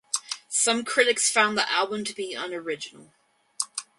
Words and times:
Some 0.49 0.83
critics 0.83 1.29
found 1.31 1.55
the 1.59 1.71
album 1.71 2.03
to 2.05 2.15
be 2.15 2.33
unoriginal. 2.33 3.11